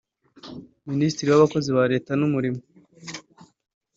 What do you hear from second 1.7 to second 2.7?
ba Leta n’umurimo